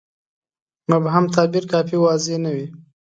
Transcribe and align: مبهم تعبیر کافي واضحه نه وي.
مبهم 0.89 1.25
تعبیر 1.35 1.63
کافي 1.73 1.97
واضحه 1.99 2.37
نه 2.45 2.51
وي. 2.55 2.65